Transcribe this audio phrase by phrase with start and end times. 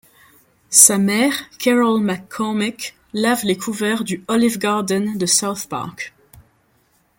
[0.71, 6.15] Sa mère, Carol McCormick, lave les couverts du Olive Garden de South Park.